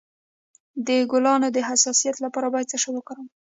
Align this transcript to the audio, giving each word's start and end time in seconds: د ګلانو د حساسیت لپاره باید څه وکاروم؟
د 0.87 0.89
ګلانو 1.11 1.47
د 1.51 1.57
حساسیت 1.69 2.15
لپاره 2.25 2.47
باید 2.53 2.67
څه 2.71 2.89
وکاروم؟ 2.95 3.27